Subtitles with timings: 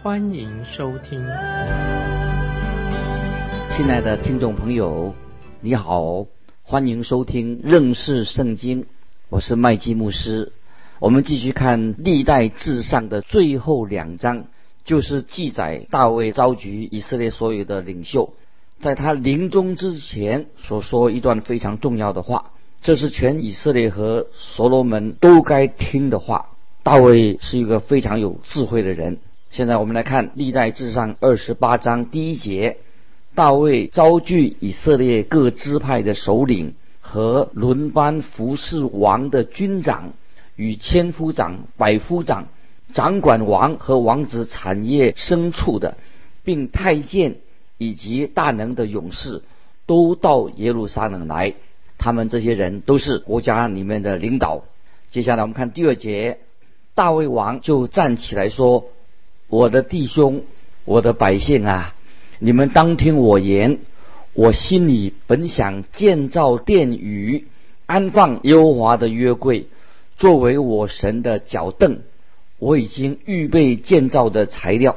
[0.00, 1.20] 欢迎收听。
[3.68, 5.12] 亲爱的听众朋友，
[5.60, 6.24] 你好，
[6.62, 8.86] 欢迎收听认识圣经，
[9.28, 10.52] 我是麦基牧师。
[11.00, 14.44] 我们继续看历代至上的最后两章，
[14.84, 18.34] 就是记载大卫召集以色列所有的领袖，
[18.78, 26.50] 在他临终之前所说一段非常重要的话，这是全以色列和所罗门都该听的话。
[26.84, 29.18] 大卫是一个非常有智慧的人。
[29.50, 32.76] 现在我们来看历代至上二十八章第一节，
[33.34, 40.12] 大卫召聚以色列各支派的首领和轮班服侍王的军长。
[40.56, 42.48] 与千夫长、百夫长、
[42.92, 45.96] 掌管王和王子产业牲畜的，
[46.42, 47.36] 并太监
[47.76, 49.42] 以及大能的勇士，
[49.86, 51.54] 都到耶路撒冷来。
[51.96, 54.64] 他们这些人都是国家里面的领导。
[55.12, 56.38] 接下来我们看第二节，
[56.96, 58.86] 大卫王就站起来说
[59.48, 60.42] ：“我的弟兄，
[60.84, 61.94] 我的百姓啊，
[62.38, 63.78] 你们当听我言。
[64.34, 67.46] 我心里本想建造殿宇，
[67.86, 69.66] 安放优华的约柜。”
[70.18, 72.00] 作为我神的脚凳，
[72.58, 74.96] 我已经预备建造的材料。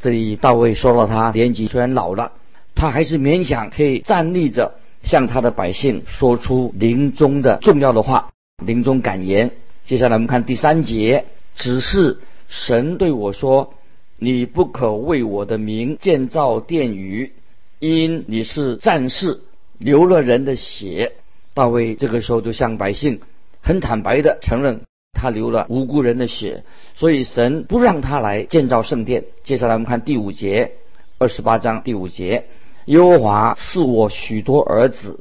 [0.00, 2.32] 这里大卫说了，他年纪虽然老了，
[2.74, 8.30] 他还是勉强可以站立着，向他的百姓说出临终的重要的话、
[8.64, 9.50] 临终感言。
[9.84, 13.74] 接下来我们看第三节，只是神对我说
[14.18, 17.32] ：“你不可为我的名建造殿宇，
[17.78, 19.40] 因你是战士，
[19.78, 21.12] 流了人的血。”
[21.54, 23.20] 大卫这个时候就向百姓。
[23.60, 24.82] 很坦白的承认，
[25.12, 26.62] 他流了无辜人的血，
[26.94, 29.24] 所以神不让他来建造圣殿。
[29.42, 30.72] 接下来我们看第五节，
[31.18, 32.46] 二十八章第五节：
[32.84, 35.18] 耶和华赐我许多儿子，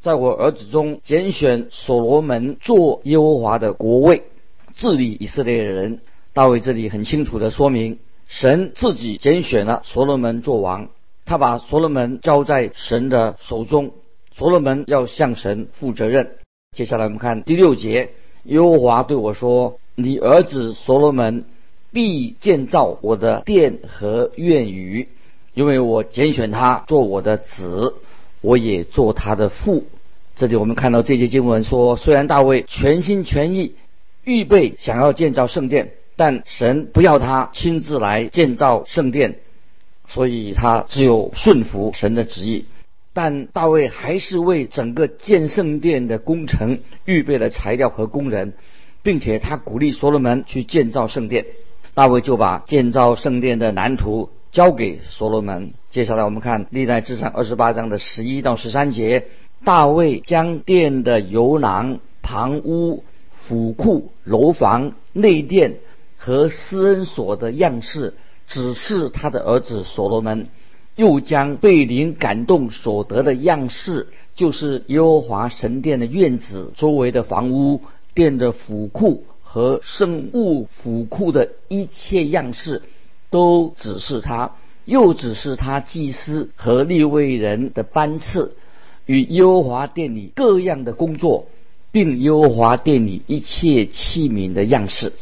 [0.00, 4.22] 在我儿子中拣选所罗门做耶和华的国位，
[4.74, 6.00] 治理以色列人。
[6.32, 10.88] 大卫这里很清楚的说明，神自己拣选了所罗门做王，
[11.24, 13.92] 他把所罗门交在神的手中，
[14.34, 16.36] 所罗门要向神负责任。
[16.76, 18.10] 接下来我们看第六节，
[18.44, 21.44] 耶和华对我说：“你儿子所罗门
[21.92, 25.08] 必建造我的殿和院宇，
[25.52, 27.94] 因为我拣选他做我的子，
[28.40, 29.84] 我也做他的父。”
[30.34, 33.74] 这里我们看到这节经文说，虽然大卫全心全意
[34.24, 35.92] 预备想要建造圣殿，
[36.24, 39.40] 但神不要他亲自来建造圣殿，
[40.06, 42.66] 所以他只有顺服神的旨意。
[43.12, 48.52] 但大卫还是为整个建圣殿的工程预备了材料和工人，
[49.02, 51.44] 并且他鼓励所罗门去建造圣殿。
[51.92, 55.72] 大卫就把建造圣殿的蓝图交给所罗门。
[55.90, 59.26] 接下来我们看历代志上二十八章的十一到十三节：
[59.64, 63.02] 大卫将殿的游廊、旁屋、
[63.34, 65.78] 府库、楼房、内殿
[66.24, 68.14] 和施恩所的样式
[68.46, 70.46] 指示他的儿子所罗门。
[70.94, 77.80] 又将被灵感动所得的样式，就是耶和华神殿的院子周围的房屋、
[78.12, 82.82] 殿的府库和圣物府库的一切样式，
[83.30, 84.50] 都指示他；
[84.84, 88.54] 又指示他祭司和立位人的班次，
[89.06, 91.46] 与耶和华殿里各样的工作，
[91.90, 95.14] 并耶和华殿里一切器皿的样式。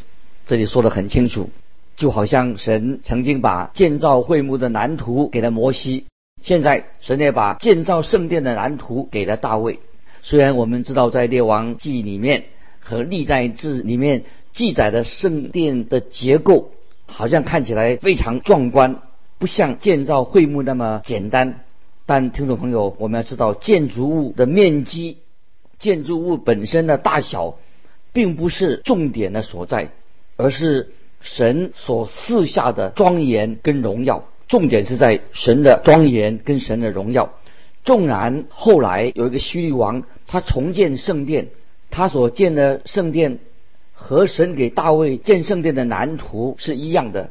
[0.51, 1.49] 这里说的很清楚。
[1.95, 6.07] 就好像神曾经把建造会幕的蓝图给了摩西，
[6.41, 9.79] 现在神也把建造圣殿的蓝图给了大卫。
[10.21, 12.43] 虽然我们知道在列王记里面
[12.81, 16.71] 和历代志里面记载的圣殿的结构，
[17.05, 18.99] 好像看起来非常壮观，
[19.37, 21.61] 不像建造会幕那么简单。
[22.05, 25.19] 但听众朋友，我们要知道建筑物的面积、
[25.79, 27.55] 建筑物本身的大小，
[28.11, 29.91] 并不是重点的所在，
[30.41, 30.89] 而是。
[31.23, 37.35] 神所赐下的庄严跟荣耀，重点是在神的庄严跟神的荣耀。
[37.85, 41.49] 纵然后来有一个虚利王，他重建圣殿，
[41.91, 43.37] 他所建的圣殿
[43.93, 47.29] 和神给大卫建圣殿的蓝图是一样的，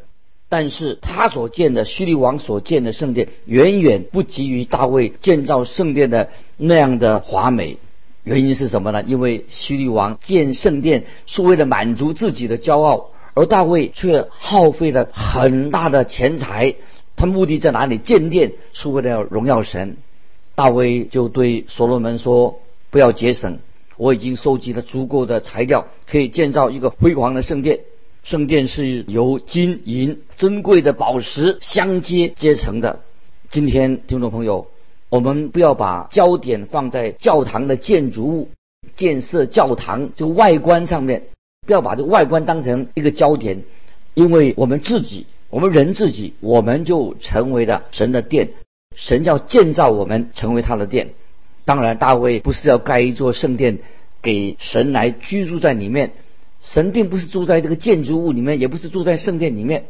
[0.48, 7.78] 但是他所建的虚利王所建的圣殿远远不及于大卫建造圣殿的那样的华美。
[8.24, 9.02] 原因是什么呢？
[9.02, 13.10] 因为希律王建圣殿是为了满足自己的骄傲。
[13.32, 16.74] 而大卫却耗费了很大的钱财，
[17.14, 17.96] 他目的在哪里？
[17.96, 19.96] 建殿是为了要荣耀神。
[20.56, 23.60] 大卫就对所罗门说：“不要节省，
[23.96, 27.80] 我已经收集了足够的材料，可以建造一个辉煌的圣殿。
[28.24, 33.00] 圣殿是由金银珍贵的宝石相接结成的。
[33.48, 34.66] 今天，听众朋友，
[35.10, 38.48] 我们不要把焦点放在教堂的建筑物、
[38.96, 41.24] 建设教堂这个外观上面，
[41.66, 43.64] 不要把这个外观当成一个焦点，
[44.14, 48.50] 因为我们自己。”我们人自己，我们就成为了神的殿。
[48.94, 51.08] 神要建造我们，成为他的殿。
[51.64, 53.78] 当然，大卫不是要盖一座圣殿
[54.22, 56.12] 给神来居住在里面。
[56.62, 59.86] 神并不是住在这个建筑物里面，也不是住在圣殿里面。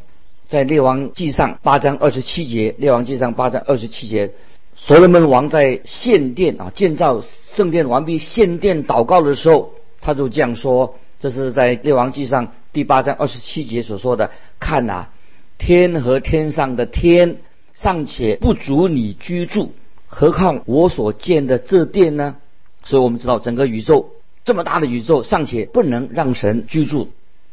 [0.49, 4.33] 在列王记上八章二十七节，列王记上八章二十七节，
[4.83, 7.23] 所罗门王在献殿啊，建造
[7.55, 14.31] 圣殿完毕，献殿祷告的时候，他就这样说：这是在列王记上第八章二十七节所说的。
[14.59, 15.09] 看呐。
[15.59, 17.37] 天和天上的天
[17.75, 19.73] 尚且不足你居住，
[20.07, 22.37] 何况我所建的这殿呢？
[22.83, 24.13] 所以我们知道，整个宇宙
[24.43, 27.11] 这么大的宇宙尚且不能让神居住，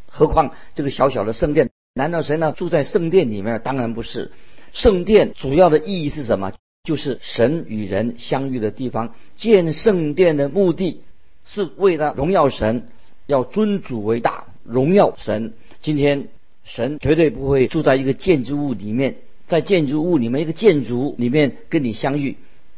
[0.10, 1.70] 何况这个小小的圣殿？
[1.94, 3.60] 难道神呢住在圣殿里面？
[3.62, 4.32] 当然不是。
[4.72, 6.54] 圣殿主要的意义是什么？
[6.88, 9.14] 就是神与人相遇的地方。
[9.36, 11.02] 建圣殿的目的
[11.44, 12.88] 是为了荣耀神，
[13.26, 15.54] 要尊主为大，荣耀神。
[15.82, 16.30] 今天。
[16.70, 22.36] 神绝对不会住在一个建筑物里面，在建筑物里面一个建筑里面跟你相遇。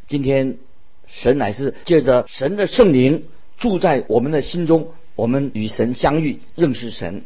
[0.08, 0.60] 今天，
[1.08, 3.24] 神乃是借着神的圣灵
[3.58, 7.24] 住在我们的心中，我们与神相遇，认识神。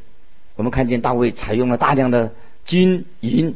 [0.56, 2.32] 我们看见大卫采用了大量的
[2.66, 3.56] 金银，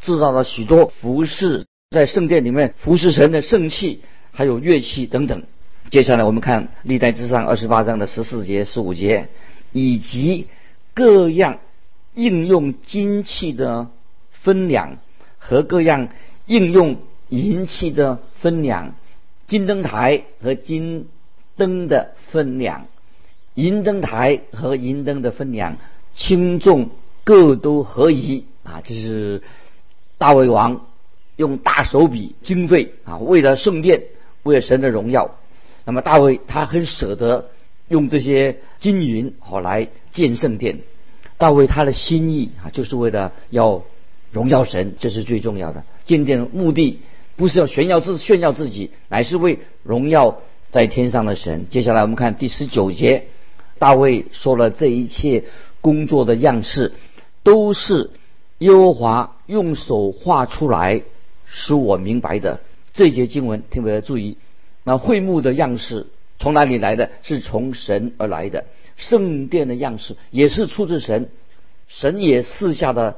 [0.00, 5.44] 制造了许多服饰，在圣殿里面服侍神的圣器，还有乐器等等。
[5.90, 9.28] 接下来我们看历代之上二十八章的十四节、十五节，
[9.72, 10.46] 以及
[10.94, 11.58] 各样。
[12.14, 13.90] 应用金器的
[14.30, 14.98] 分量
[15.38, 16.08] 和各样
[16.46, 16.96] 应用
[17.28, 18.96] 银器的分量，
[19.46, 21.06] 金灯台和金
[21.56, 22.88] 灯的分量，
[23.54, 25.76] 银灯台和银灯的分量，
[26.16, 26.90] 轻重
[27.22, 28.82] 各都合宜啊！
[28.84, 29.42] 这是
[30.16, 30.87] 大卫王
[31.38, 34.02] 用大手笔经费啊，为了圣殿，
[34.42, 35.36] 为了神的荣耀。
[35.84, 37.48] 那么大卫他很舍得
[37.86, 40.80] 用这些金银好来建圣殿。
[41.38, 43.84] 大卫他的心意啊，就是为了要
[44.32, 45.84] 荣耀神，这是最重要的。
[46.04, 46.98] 建殿的目的
[47.36, 50.40] 不是要炫耀自炫耀自己，乃是为荣耀
[50.72, 51.68] 在天上的神。
[51.70, 53.28] 接下来我们看第十九节，
[53.78, 55.44] 大卫说了这一切
[55.80, 56.92] 工作的样式，
[57.44, 58.10] 都是
[58.58, 61.02] 耶和华用手画出来，
[61.48, 62.60] 使我明白的。
[62.92, 64.36] 这节经文特别注意，
[64.84, 66.06] 那会幕的样式
[66.38, 67.10] 从哪里来的？
[67.22, 68.64] 是从神而来的。
[68.96, 71.30] 圣殿的样式也是出自神，
[71.86, 73.16] 神也赐下的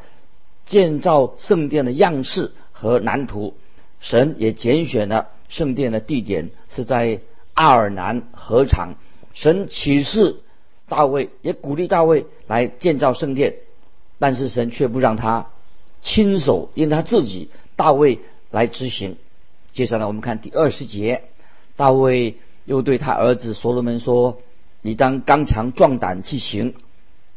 [0.67, 3.55] 建造圣殿的样式和蓝图，
[4.00, 7.21] 神也拣选了圣殿的地点是在
[7.55, 8.97] 阿尔南河场，
[9.32, 10.37] 神启示
[10.87, 13.55] 大卫，也鼓励大卫来建造圣殿，
[14.19, 15.47] 但是神却不让他
[16.03, 17.49] 亲手，因他自己
[17.81, 18.19] 大卫
[18.50, 19.17] 来执行。
[19.73, 21.23] 接下来我们看第二十节，
[21.77, 22.37] 大卫
[22.67, 24.43] 又对他儿子所罗门说。
[24.82, 26.75] 你当刚强壮胆去行，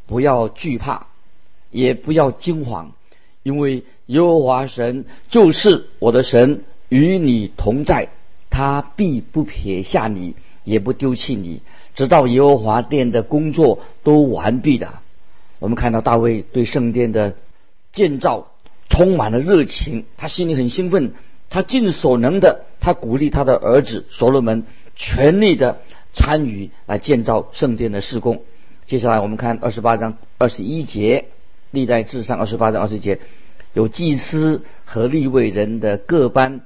[0.05, 1.07] 不要惧怕，
[1.71, 2.93] 也不要惊慌，
[3.41, 8.07] 因为耶和华神就是我的神，与你同在，
[8.49, 11.61] 他必不撇下你，也不丢弃你，
[11.95, 14.99] 直到耶和华殿的工作都完毕的。
[15.59, 17.35] 我们看到大卫对圣殿的
[17.91, 18.52] 建造
[18.89, 21.13] 充满了热情，他心里很兴奋，
[21.49, 24.63] 他尽所能的，他鼓励他的儿子所罗门
[24.95, 25.79] 全力的。
[26.15, 28.43] 参与来建造圣殿的施工。
[28.85, 31.25] 接下来我们看二十八章二十一节，
[31.71, 33.19] 历代至上二十八章二十节，
[33.73, 36.61] 有祭司和立位人的各班，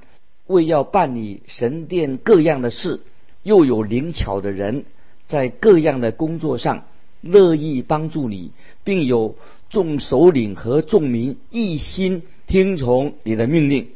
[0.46, 3.00] 为要办理神殿各样的事，
[3.42, 4.84] 又有灵巧的人
[5.26, 6.84] 在各样的工作上
[7.22, 8.50] 乐意帮助你，
[8.84, 9.34] 并有
[9.70, 13.88] 众首领和众民一心听从你的命令。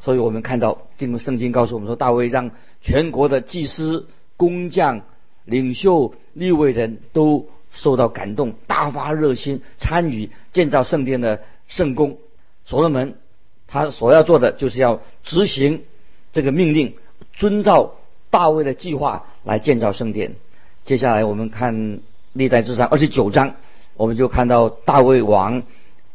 [0.00, 4.06] 所以我们看到，经过圣经告诉我们说，大卫让全国的祭司。
[4.36, 5.02] 工匠、
[5.44, 12.16] 领袖、立位人都受到感动，大发热心参与建造圣殿的圣功。
[12.64, 13.16] 所罗门
[13.66, 15.82] 他所要做的就是要执行
[16.32, 16.94] 这个命令，
[17.34, 17.96] 遵照
[18.30, 20.36] 大卫的计划来建造圣殿。
[20.86, 22.00] 接下来我们看
[22.32, 23.56] 历代志上二十九章，
[24.00, 25.62] 我们就看到大卫王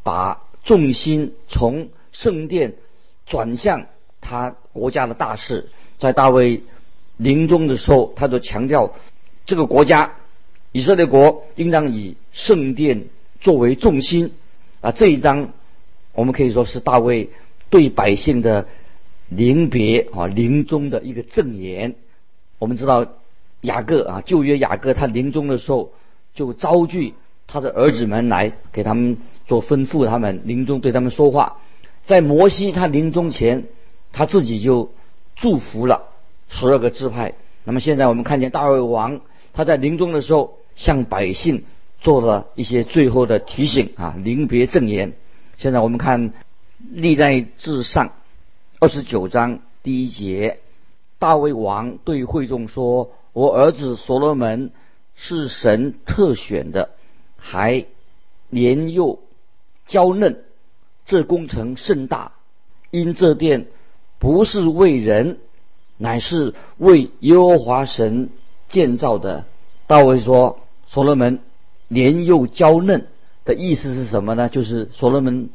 [0.01, 2.73] 把重心从圣殿
[3.27, 3.85] 转向
[4.21, 6.63] 他国家的大事，在大卫。
[7.17, 8.93] 临终的时候，他就强调，
[9.45, 10.15] 这个国家
[10.73, 13.05] 以色列国应当以圣殿
[13.39, 14.33] 作为重心
[14.81, 14.91] 啊。
[14.91, 15.53] 这一章
[16.11, 17.29] 我们可以说是大卫
[17.69, 18.67] 对百姓的
[19.29, 21.95] 临别啊临终的一个赠言。
[22.59, 23.07] 我们知道
[23.61, 25.93] 雅各啊旧约雅各他临终的时候
[26.33, 27.13] 就遭拒
[27.47, 31.57] 他的儿子们来给他们做吩咐，他们临终对他们说话。
[32.03, 33.65] 在摩西他临终前，
[34.13, 34.91] 他自己就
[35.35, 36.03] 祝福了
[36.49, 37.33] 十二个支派。
[37.63, 39.21] 那么现在我们看见大卫王
[39.53, 41.63] 他在临终的时候向百姓
[41.99, 45.13] 做了一些最后的提醒啊临别赠言。
[45.57, 46.33] 现在我们看
[46.91, 48.11] 历在至上
[48.79, 50.59] 二十九章第一节，
[51.17, 54.71] 大卫王对会众说：“我儿子所罗门
[55.15, 56.89] 是神特选的，
[57.47, 57.85] 还
[58.49, 59.19] 年幼
[59.85, 60.41] 娇嫩。”
[61.05, 62.31] 这工程甚大，
[62.89, 63.67] 因这殿
[64.17, 65.37] 不是为人，
[65.97, 68.31] 乃是为耶和华神
[68.69, 69.45] 建造的。
[69.85, 71.41] 大卫说：“所罗门
[71.87, 73.05] 年幼娇嫩
[73.43, 74.49] 的意思是什么呢？
[74.49, 75.51] 就是所罗门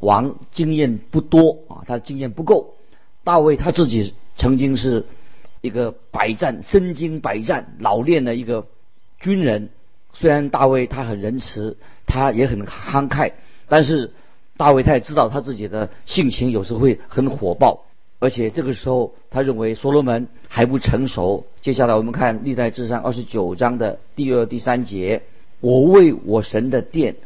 [0.00, 2.74] 王经验不多啊，他经验不够。
[3.24, 5.06] 大卫他自己曾经是
[5.62, 8.66] 一个百战、身经百战、老练的一个
[9.18, 9.70] 军人。
[10.12, 11.76] 虽然大卫他很仁慈，
[12.06, 13.32] 他也很慷慨，
[13.68, 14.12] 但是。”
[14.60, 17.86] 大卫他也知道他自己的性情有时会很火爆，
[18.18, 21.46] 而且这个时候他认为所罗门还不成熟。
[21.62, 25.22] 接下来我们看历代志上二十九章的第二、第三节：
[25.60, 27.16] 我为我神的殿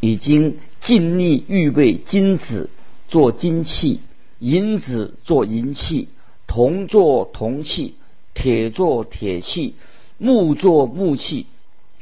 [0.00, 2.68] 已经尽力预备金子
[3.08, 4.00] 做金器，
[4.38, 6.10] 银子做银器，
[6.46, 7.94] 铜做铜器，
[8.34, 9.74] 铁做铁器，
[10.18, 11.46] 木做木器，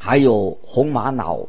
[0.05, 1.49] 还有红玛瑙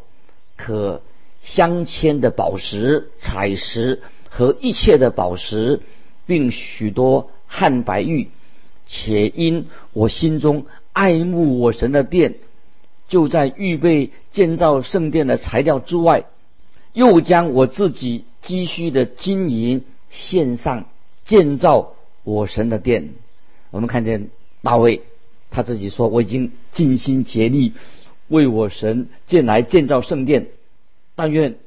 [0.56, 1.02] 可。
[1.46, 5.82] 镶嵌的宝石、彩石和一切的宝石，
[6.26, 8.30] 并许多汉白玉，
[8.88, 12.36] 且因我心中爱慕我神的殿，
[13.10, 16.24] 就在预备建造圣殿的材料之外，
[16.94, 20.86] 又将我自己积蓄的金银献上
[21.26, 23.10] 建造我神的殿。
[23.70, 24.30] 我们看见
[24.62, 25.02] 大卫
[25.52, 27.74] 他自己说：“我已经尽心竭力
[28.34, 30.48] 为我神建来建造圣殿。”
[31.16, 31.58] 但愿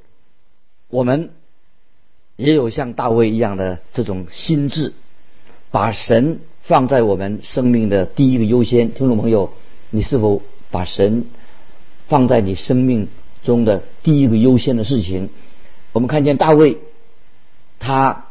[0.88, 1.30] 我们
[2.35, 4.92] 也有像大卫一样的这种心智，
[5.70, 8.92] 把神放在我们生命的第一个优先。
[8.92, 9.52] 听众朋友，
[9.90, 10.42] 你是否
[10.73, 11.26] 把神
[12.08, 13.06] 放在你生命
[13.44, 15.30] 中的第一个优先的事情？
[15.92, 16.78] 我们看见大卫，
[17.78, 18.26] 他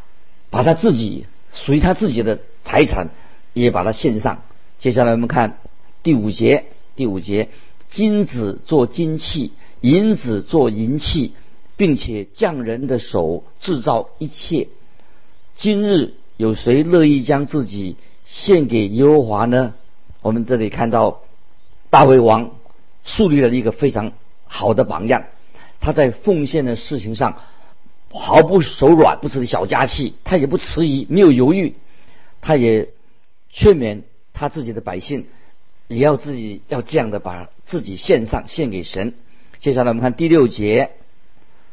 [0.50, 3.10] 把他自己属于他自己的财产
[3.54, 4.44] 也把它献上。
[4.80, 5.60] 接下来我们看
[6.04, 6.66] 第五节，
[6.98, 7.48] 第五节，
[7.96, 9.54] 金子做金器。
[9.80, 11.34] 银子做银器，
[11.78, 14.68] 并且匠人的手制造一切。
[15.56, 19.76] 今日有谁乐意将自己献给耶和华呢？
[20.22, 21.22] 我们这里看到
[21.90, 22.52] 大卫王
[23.06, 24.12] 树立了一个非常
[24.46, 25.24] 好的榜样。
[25.80, 27.38] 他在奉献的事情上
[28.12, 31.76] 毫不手软，不是小家气，他也不迟疑，没有犹豫。
[32.42, 32.90] 他也
[33.52, 34.02] 劝勉
[34.34, 35.28] 他自己的百姓，
[35.88, 39.14] 也要自己要这样的把自己献上，献给神。
[39.60, 40.92] 接下来我们看第六节，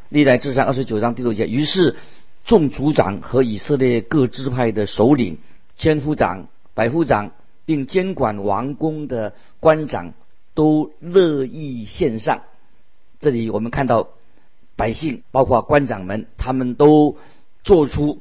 [0.08, 1.46] 历代志上二十九章第六节。
[1.46, 1.96] 于是
[2.44, 5.38] 众族长和以色列各支派的首领、
[5.76, 7.32] 千夫长、百夫长，
[7.64, 10.12] 并监管王宫的官长，
[10.54, 12.42] 都乐意献上。
[13.20, 14.08] 这里我们看到
[14.76, 17.16] 百姓，包括官长们，他们都
[17.64, 18.20] 做出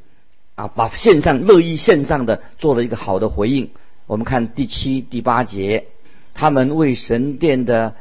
[0.56, 3.72] 啊，把献上乐意献上的做了一个好的回应。
[4.08, 5.88] 我们看第七、第八节，
[6.34, 7.96] 他们为神殿的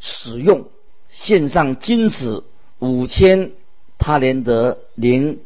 [0.00, 0.66] 使用。
[1.10, 2.44] 献上金子
[2.78, 3.52] 五千
[3.96, 5.40] 他连德零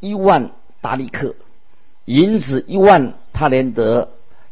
[0.00, 1.34] 一万达利克，
[2.06, 4.08] 银子一万他连德，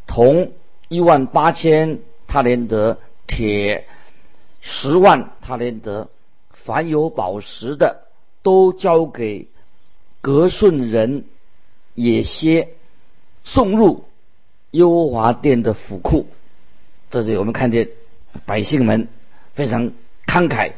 [0.06, 0.52] 铜
[0.88, 3.87] 一万八千他连德，铁
[4.61, 6.11] 十万他连德，
[6.50, 8.02] 凡有宝石的
[8.42, 9.49] 都交给
[10.20, 11.25] 格顺人
[11.94, 12.68] 也歇
[13.44, 14.04] 送入
[14.75, 16.26] 优华殿的府库。
[17.11, 17.88] 这是我们看见
[18.45, 19.09] 百姓们
[19.54, 19.93] 非常。
[20.26, 20.73] 慷慨、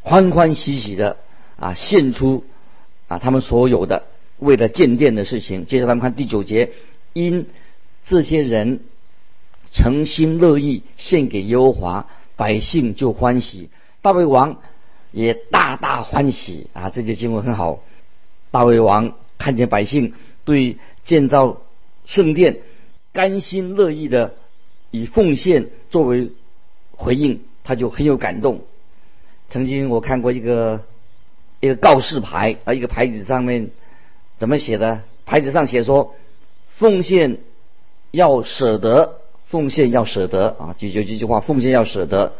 [0.00, 1.18] 欢欢喜喜的
[1.56, 2.44] 啊，献出
[3.06, 4.04] 啊他们所有的
[4.38, 5.64] 为了建殿的事情。
[5.66, 6.72] 接下来我们看第九节，
[7.12, 7.46] 因
[8.04, 8.80] 这些人
[9.70, 13.68] 诚心乐意献给优华，百姓就欢喜。
[14.02, 14.56] 大卫王
[15.12, 16.90] 也大大欢喜啊！
[16.90, 17.80] 这节经文很好。
[18.50, 21.58] 大卫王看见百姓对建造
[22.06, 22.56] 圣殿
[23.12, 24.34] 甘心乐意的
[24.90, 26.32] 以奉献作为
[26.92, 28.62] 回应，他就很有感动。
[29.48, 30.84] 曾经我看过一个
[31.60, 33.70] 一个告示牌啊，一个牌子上面
[34.38, 35.02] 怎么写的？
[35.26, 36.14] 牌子上写说：
[36.70, 37.38] 奉献
[38.10, 40.74] 要舍得，奉献要舍得啊！
[40.78, 42.34] 就就这句话，奉献要舍得。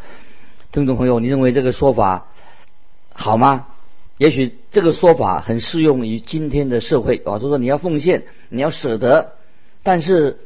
[0.71, 2.27] 听众朋友，你认为这个说法
[3.13, 3.67] 好吗？
[4.17, 9.33] 也许这个说法很适用于今天的社会啊，就说你要奉献，你要舍得，
[9.83, 10.39] 但是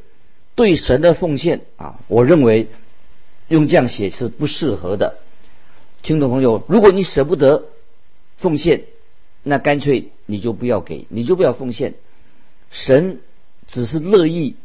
[0.56, 2.68] 对神的奉献啊，我认为
[3.46, 5.18] 用这样写是不适合的。
[6.02, 7.66] 听众朋友，如果你舍不得
[8.38, 8.84] 奉献，
[9.42, 11.94] 那干脆你就不要给，你就不要奉献。
[12.70, 13.20] 神
[13.66, 14.56] 只是乐意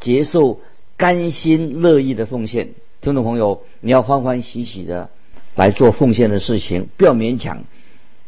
[0.00, 0.60] 接受
[0.96, 2.74] 甘心乐意的奉献。
[3.00, 5.08] 听众朋友，你要欢欢喜喜的
[5.54, 7.64] 来做奉献的事情，不要勉强。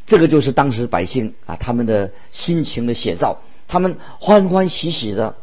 [0.06, 5.36] 这个就是当时百姓啊他们的心情的写照，他们欢欢喜喜的、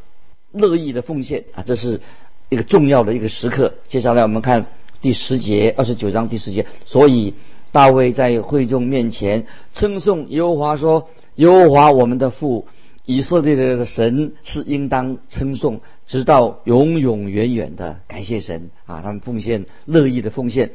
[0.52, 2.02] 乐意的奉献啊，这是
[2.50, 3.74] 一个重要的一个时刻。
[3.88, 4.68] 接下来我们看
[5.02, 6.66] 第十节，二十九章第十节。
[6.86, 7.34] 所以
[7.72, 12.68] 大卫在会众面前称颂耶和华说：“耶和华我们的父，
[13.06, 19.02] 以色列的神是应当称颂，直到永永远远的。”感谢神啊！
[19.02, 20.72] 他们奉献乐意的奉献。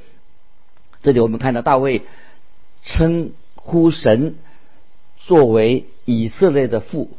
[1.00, 2.02] 这里我们看到大卫
[2.82, 3.32] 称。
[3.64, 4.34] 呼神
[5.16, 7.10] 作为以色列的父，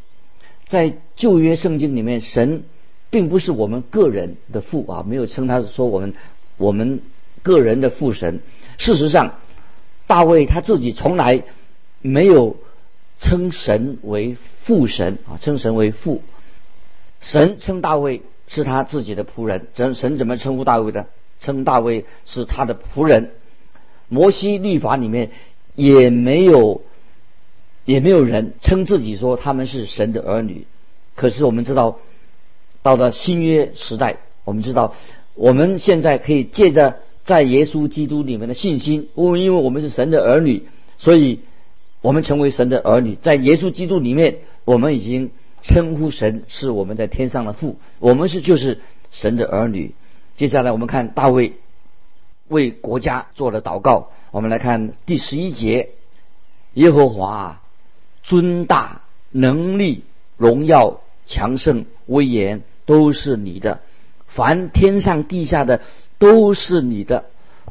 [0.65, 2.63] 在旧约圣经里面，神
[3.09, 6.13] 并不是我们个人的父啊，没有称他说我们
[6.57, 7.01] 我们
[7.41, 8.39] 个人的父神。
[8.77, 9.35] 事实上，
[10.07, 11.43] 大卫他自己从来
[12.01, 12.57] 没有
[13.19, 16.21] 称神为父神啊，称神为父。
[17.21, 21.07] 神称大卫是他自己的仆人，神神怎么称呼大卫的？
[21.39, 23.31] 称大卫是他的仆人。
[24.09, 25.31] 摩西律法里面。
[25.75, 26.83] 也没有，
[27.85, 30.65] 也没有人称自己说他们是神的儿女。
[31.15, 31.99] 可是我们知道，
[32.81, 34.95] 到了新约时代，我们知道，
[35.35, 41.39] 我们现在可以借着在耶稣基督里面的信心，因为因为我们是神的儿女，所以
[42.01, 43.15] 我们成为神的儿女。
[43.15, 49.93] 在耶稣基督里面，我们已经称呼神是我们在天上的父，我们是就是神的儿女。
[50.35, 51.53] 接下来我们看大卫。
[52.49, 54.09] 为国家做了祷告。
[54.29, 55.89] 我们来看第十一节：
[56.73, 57.62] 耶和华
[58.23, 60.03] 尊大能力、
[60.37, 63.81] 荣耀、强盛、威严都是你的，
[64.27, 65.81] 凡天上地下的
[66.17, 67.25] 都是你的，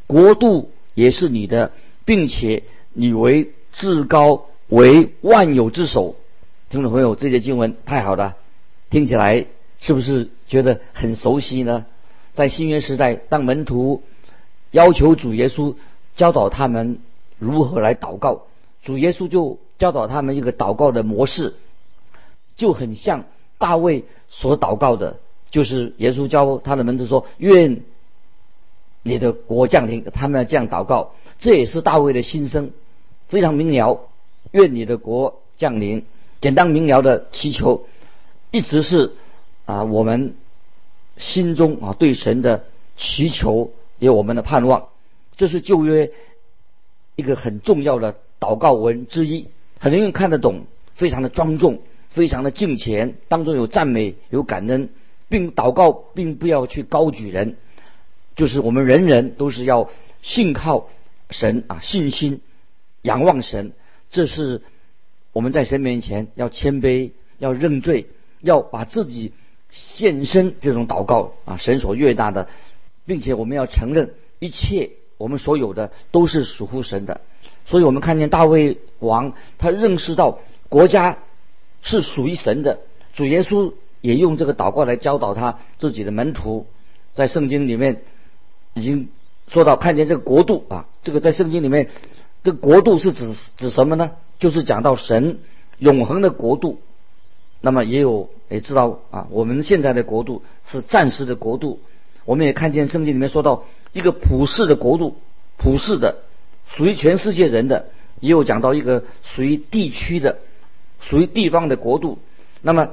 [0.07, 1.73] 国度也是你的，
[2.05, 2.63] 并且
[2.93, 6.17] 你为至高，为万有之首。
[6.71, 8.37] 听众朋友，这节经文太好了，
[8.91, 9.47] 听起来
[9.81, 11.87] 是不是觉得很熟悉呢？
[12.35, 14.03] 在新约时代，当门徒。
[14.71, 15.75] 要求主耶稣
[16.17, 16.99] 教导他们
[17.39, 18.45] 如何来祷告，
[18.83, 21.57] 主耶稣就教导他们一个祷告的模式，
[22.55, 23.25] 就很像
[23.59, 25.19] 大卫所祷告的，
[25.51, 27.83] 就是耶稣教他的门徒说：“愿
[29.03, 32.71] 你的国降临。”他们要这样祷告，这也是大卫的心声，
[33.27, 34.09] 非常明了。
[34.53, 36.07] 愿你的国降临，
[36.41, 37.85] 简单明了的祈求，
[38.53, 39.15] 一直是
[39.65, 40.37] 啊我们
[41.17, 42.67] 心中啊对神的
[42.97, 43.73] 祈求。
[43.99, 44.91] 也有我们的盼望，
[45.35, 46.13] 这是旧约
[47.17, 49.49] 一个很重要的祷告文之一，
[49.83, 54.91] 很容易看得懂，非常的庄重，非常的敬虔，当中有赞美，有感恩，
[55.29, 57.57] 并祷告，并不要去高举人，
[58.37, 59.91] 就是我们人人都是要
[60.23, 60.89] 信靠
[61.31, 62.43] 神啊，信心
[63.03, 63.73] 仰望神，
[64.09, 64.63] 这是
[65.33, 68.07] 我们在神面前要谦卑，要认罪，
[68.41, 69.33] 要把自己
[69.69, 72.49] 献身，这种祷告啊，神所悦纳的。
[73.05, 77.21] 并且我们要承认，一切我们所有的都是属乎神的。
[77.73, 81.17] 所以我们看见大卫王，他认识到国家
[81.81, 82.81] 是属于神的。
[83.15, 86.67] 主耶稣也用这个祷告来教导他自己的门徒，
[87.15, 88.03] 在圣经里面
[88.75, 89.09] 已经
[89.49, 91.89] 说到，看见这个国度啊，这个在圣经里面，
[92.45, 94.11] 这个国度是指指什么呢？
[94.39, 95.39] 就是讲到神
[95.79, 96.79] 永恒的国度。
[97.63, 101.81] 那么也有也知道啊，我们现在的国度是暂时的国度。
[102.27, 105.17] 我们也看见圣经里面说到一个普世的国度，
[105.57, 106.19] 普世的，
[106.77, 107.85] 属于全世界人的；
[108.21, 110.39] 也有讲到一个属于地区的，
[111.01, 112.19] 属于地方的国度。
[112.61, 112.91] 那么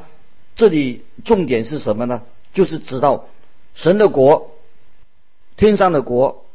[0.55, 2.23] 这里重点是什么呢？
[2.53, 3.25] 就是指到
[3.75, 4.51] 神的国，
[5.57, 6.45] 天上的国，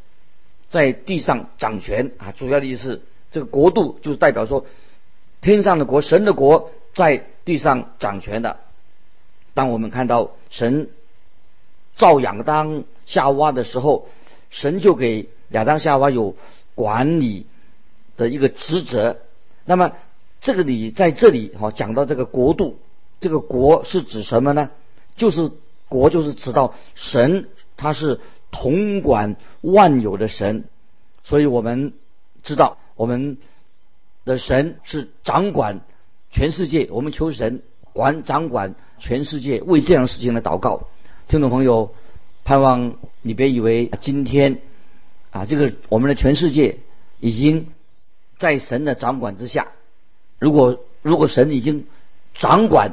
[0.70, 2.32] 在地上掌权啊。
[2.32, 4.66] 主要的意思，这个国度就是代表说，
[5.40, 8.58] 天上的国，神的国在地上掌权的。
[9.54, 10.88] 当我们看到神。
[11.96, 14.08] 造亚当夏娃的时候，
[14.50, 16.34] 神就给亚当夏娃有
[16.74, 17.46] 管理
[18.16, 19.18] 的一个职责。
[19.64, 19.92] 那么
[20.40, 22.78] 这个里在这里哈讲到这个国度，
[23.20, 24.70] 这个国是指什么呢？
[25.16, 25.50] 就是
[25.88, 30.64] 国就是指到神，他是统管万有的神。
[31.22, 31.94] 所以我们
[32.42, 33.38] 知道我们
[34.24, 35.80] 的神是掌管
[36.30, 40.88] 全世界，我们求神管掌管全世界，为这样事情来祷告。
[41.28, 41.94] 听众朋友，
[42.44, 44.60] 盼望你别以为今天
[45.34, 46.78] 啊，这个我们的全世界
[47.18, 47.66] 已经
[48.38, 49.66] 在神的掌管之下。
[50.38, 51.86] 如果如果神已经
[52.34, 52.92] 掌管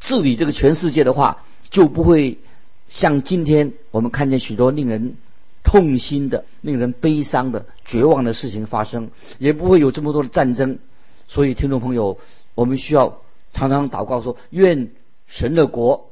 [0.00, 2.38] 治理这个全世界的话，就不会
[2.88, 5.14] 像今天我们看见许多令人
[5.62, 10.80] 痛心的、令人悲伤的、绝望的事情发生，也不会有这么多的战争。
[11.28, 12.18] 所以，听众朋友，
[12.56, 13.20] 我们需要
[13.52, 14.90] 常常祷告说：愿
[15.28, 16.10] 神的国、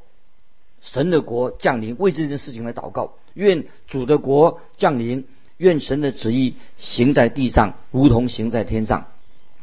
[0.84, 9.06] 神的国降临，为这件事情来祷告；愿主的国降临，愿神的旨意行在地上，如同行在天上。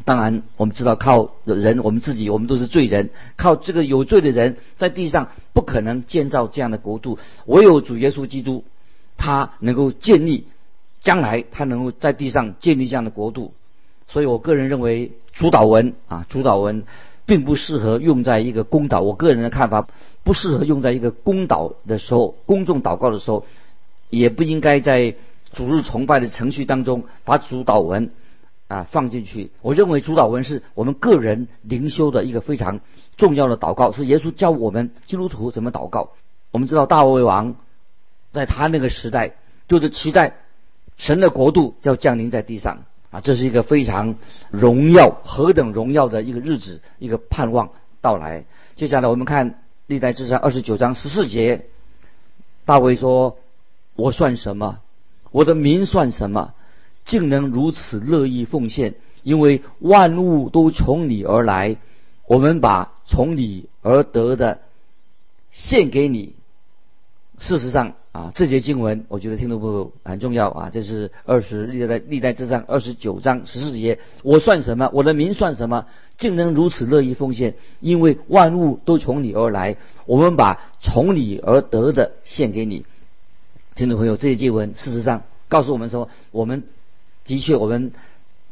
[0.03, 7.19] 当然，我们知道靠人，我们自己，我们都是罪人，靠这个有罪的人，在地上不可能建造这样的国度。
[7.45, 8.65] 唯有主耶稣基督，
[9.15, 10.47] 他能够建立，
[10.99, 13.53] 将来他能够在地上建立这样的国度。
[14.07, 15.13] 所以我个人认为。
[15.34, 16.84] 主导文啊，主导文
[17.25, 19.01] 并不适合用在一个公祷。
[19.01, 19.88] 我个人的看法，
[20.23, 23.45] 不适合用在一个公祷的时候，公众祷告的时候，
[24.10, 25.15] 也不应该在
[25.51, 28.12] 主日崇拜的程序当中把主导文
[28.67, 29.51] 啊放进去。
[29.62, 32.79] 我认为主导文是我们个人灵修的一个非常
[33.17, 36.12] 重要的祷告，是耶稣教我们基督徒怎么祷告。
[36.51, 37.55] 我们知道大卫王
[38.31, 39.36] 在他那个时代，
[39.67, 40.36] 就是期待
[40.97, 42.84] 神的国度要降临在地上。
[43.12, 44.15] 啊，这是一个非常
[44.50, 48.45] 荣耀、何等荣耀的一个日子，一个盼望到来。
[48.78, 51.65] 接下来我们看历代志上二十九章十四节，
[52.63, 53.38] 大卫说
[53.95, 54.80] ：“我算什么？
[55.32, 56.54] 我的名算什么？
[57.04, 58.95] 竟能如此乐意奉献？
[59.24, 61.76] 因为万物都从你而来，
[62.26, 64.62] 我们把从你而得的
[65.50, 66.34] 献给你。
[67.39, 70.69] 事实上。”啊，这节经文我觉得听众朋友很重要啊！
[70.69, 74.89] 这是二十历代历代之上二十九章十四节，我算什么？
[74.91, 75.86] 我的名算什么？
[76.17, 77.56] 竟能如此乐意奉献？
[77.80, 82.86] 因为万物都从你而来，我们把从你而得的献给你。
[83.76, 86.63] 听众朋友，这些经文事实上告诉我们说，我们
[87.24, 87.93] 的确我们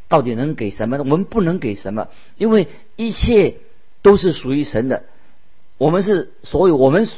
[0.08, 1.00] 到底能给什么？
[1.00, 2.08] 我们不能给什么？
[2.38, 3.58] 因为一切
[4.02, 5.04] 都是属于神的，
[5.78, 7.10] 我们是所有我们。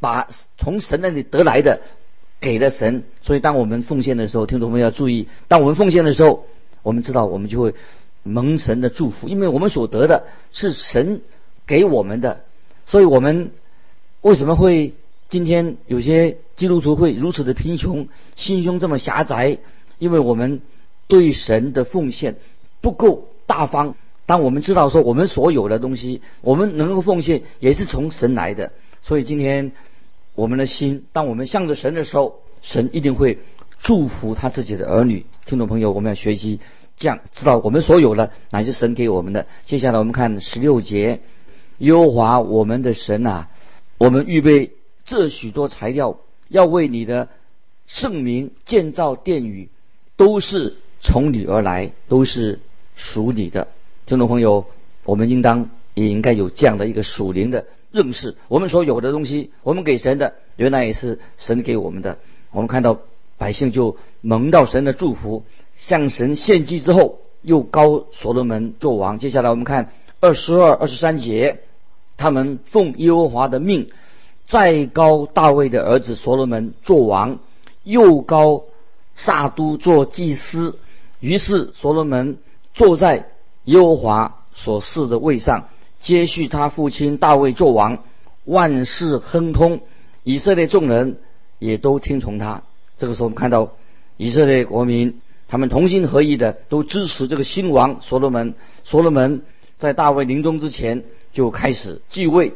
[0.00, 0.28] 把
[0.58, 1.80] 从神那里得来的
[2.40, 6.44] 给了神，所以当我们奉献的时候，听众朋友要注意，当我们奉献的时候，
[6.82, 7.74] 我们知道我们就会
[8.22, 11.22] 蒙神的祝福，因为我们所得的是神
[11.66, 12.40] 给我们的，
[12.86, 13.50] 所以我们
[14.20, 14.94] 为什么会
[15.28, 19.58] 今天有些基督徒会如此的贫穷，心胸这么狭窄？
[19.98, 20.60] 因为我们
[21.08, 22.36] 对神的奉献
[22.80, 23.94] 不够大方。
[24.26, 28.72] 当我们知道说我们所有的东西，我们能够奉献也是从神来的。
[29.02, 29.70] 所以今天，
[30.36, 33.38] 我们的心，当我们向着神的时候，神一定会
[33.80, 35.24] 祝福他自己的儿女。
[35.46, 36.60] 听众朋友，我们要学习
[36.98, 39.46] 这样，知道我们所有的乃是神给我们的。
[39.64, 41.20] 接下来我们看十六节，
[41.78, 43.48] 优华我们的神啊，
[43.96, 44.72] 我们预备
[45.06, 46.18] 这许多材料，
[46.48, 47.30] 要为你的
[47.86, 49.70] 圣名建造殿宇，
[50.16, 52.60] 都是从你而来，都是
[52.94, 53.68] 属你的。
[54.04, 54.66] 听众朋友，
[55.04, 57.64] 我们应当也应该有这样的一个属灵的。
[57.96, 62.18] 认识我们所有的东西，我们给神的原来也是神给我们的。
[62.50, 62.98] 我们看到
[63.38, 65.44] 百姓就蒙到神的祝福，
[65.76, 69.18] 向神献祭之后，又高所罗门做王。
[69.18, 71.60] 接下来我们看二十二、二十三节，
[72.18, 73.88] 他们奉耶和华的命，
[74.44, 77.38] 再高大卫的儿子所罗门做王，
[77.82, 78.64] 又高
[79.14, 80.78] 撒都做祭司。
[81.20, 82.36] 于是所罗门
[82.74, 83.30] 坐在
[83.64, 85.68] 耶和华所赐的位上。
[86.00, 88.04] 接续他父亲大卫做王，
[88.44, 89.80] 万事亨通，
[90.22, 91.18] 以色列众人
[91.58, 92.62] 也都听从他。
[92.96, 93.72] 这个时候，我们看到
[94.16, 98.54] 以色列国民他们同心合意的都支持这个新王所罗门。
[98.84, 99.42] 所罗门
[99.78, 102.52] 在大卫临终之前就开始继位，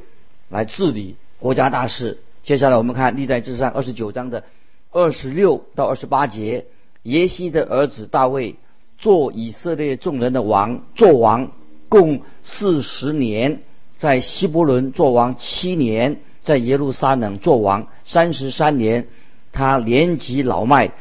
[0.49, 2.19] 来治理国家大事。
[2.43, 4.45] 接下来我们看历代志上二十九章的
[4.93, 6.67] 二十六到二十八节，
[7.03, 8.57] 耶西的儿子大卫
[8.99, 11.53] 做以色列众人的王，做王。
[11.91, 13.61] 共四十年，
[13.99, 19.09] 在希伯伦做王七年，在耶路撒冷做王三十三年。
[19.53, 20.93] 他年纪老迈，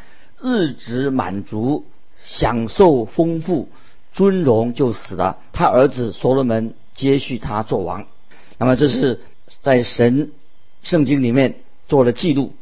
[0.41, 1.85] 日子满足，
[2.23, 3.69] 享受丰富，
[4.11, 5.37] 尊荣就死了。
[5.53, 8.07] 他儿子所罗门接续他做王。
[8.57, 9.21] 那么这是
[9.61, 10.31] 在神
[10.81, 12.53] 圣经里面做了记录，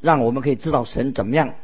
[0.00, 1.54] 让我们可以知道神怎么样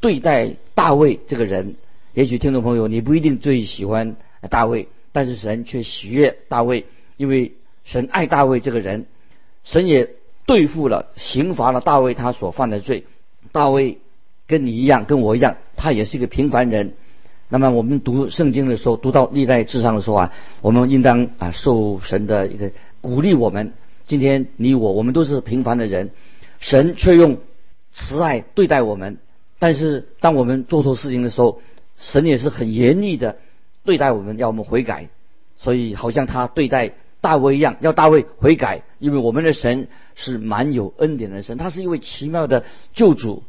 [0.00, 1.76] 对待大卫这个人。
[2.14, 4.16] 也许听众朋友你不一定最喜欢
[4.48, 4.88] 大卫。
[5.12, 7.52] 但是神却喜悦大卫，因为
[7.84, 9.06] 神爱大卫这个人，
[9.64, 10.10] 神也
[10.46, 13.04] 对付了、刑罚了大卫他所犯的罪。
[13.52, 13.98] 大卫
[14.46, 16.94] 跟你一样，跟我一样，他也是一个平凡人。
[17.48, 22.70] 那么我们读圣经的时候，读到历代至上的时候啊，我们应当啊受神的一个
[23.00, 23.34] 鼓励。
[23.34, 23.72] 我们
[24.06, 26.10] 今天你我，我们都是平凡的人，
[26.60, 27.38] 神却用
[27.92, 29.18] 慈爱对待我们。
[29.58, 31.60] 但是当我们做错事情的时候，
[31.98, 33.36] 神也是很严厉的
[33.84, 35.08] 对待我们，要我们悔改。
[35.56, 42.64] 所以好像他对待大卫一样，要大卫悔改，因为我们的神是蛮有恩典的神，他是一位奇妙的
[42.94, 43.42] 救主。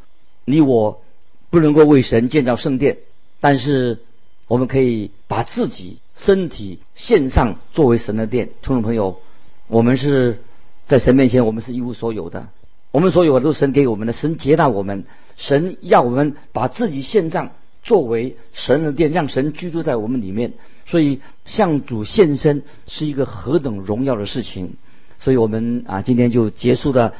[0.43, 1.01] 你我
[1.49, 2.97] 不能够为神建造圣殿，
[3.39, 3.99] 但是
[4.47, 8.47] 我们可以把自己身体献上作为神的殿。
[8.61, 9.21] 听众朋友，
[9.67, 10.41] 我们是
[10.85, 12.49] 在神面前，我们是一无所有的，
[12.91, 15.05] 我们所有的都是神给我们的，神接纳我们，
[15.37, 17.51] 神要我们把自己献上
[17.83, 20.53] 作为神的殿，让神居住在我们里面。
[20.85, 24.73] 所以向主献身是一个何等荣耀的事情，
[25.19, 27.13] 所以我们啊今天就结束了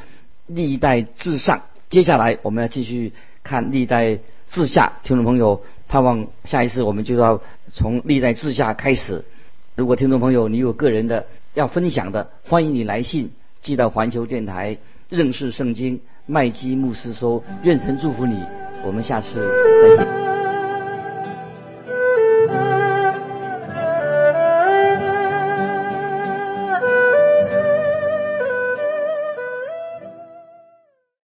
[0.47, 4.19] 历代至上，接下来我们要继续看历代
[4.49, 4.93] 至下。
[5.03, 9.23] 听众朋友，盼望下一次我们就要从历代至下开始。
[9.75, 18.37] 如果听众朋友你有个人的要分享的，欢迎你来信寄到环球电台认识圣经麦基牧师说，愿神祝福你，
[18.83, 19.47] 我们下次
[19.81, 20.30] 再见。